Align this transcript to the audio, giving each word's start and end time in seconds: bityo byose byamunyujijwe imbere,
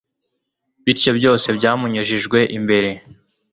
bityo 0.85 1.11
byose 1.19 1.47
byamunyujijwe 1.57 2.39
imbere, 2.57 2.89